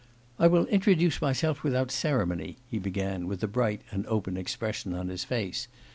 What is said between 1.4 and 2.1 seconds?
without